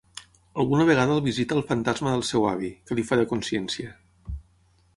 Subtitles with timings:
[0.61, 3.95] Alguna vegada el visita el fantasma del seu avi, que li fa de consciència.